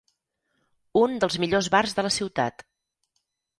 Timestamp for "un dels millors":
1.01-1.71